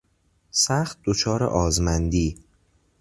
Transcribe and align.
سخت 0.51 0.97
دچار 1.05 1.43
آزمندی 1.43 2.37